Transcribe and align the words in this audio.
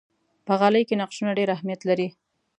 په 0.45 0.53
غالۍ 0.59 0.83
کې 0.87 0.95
نقشونه 1.01 1.31
ډېر 1.39 1.49
اهمیت 1.55 1.81
لري. 1.89 2.07